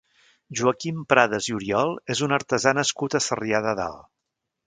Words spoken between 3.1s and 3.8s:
a Sarrià de